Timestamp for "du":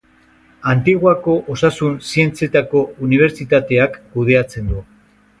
4.75-4.81